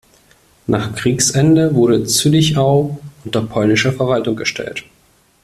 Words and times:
Nach 0.65 0.95
Kriegsende 0.95 1.75
wurde 1.75 2.03
Züllichau 2.05 2.97
unter 3.23 3.43
polnische 3.43 3.93
Verwaltung 3.93 4.35
gestellt. 4.35 4.83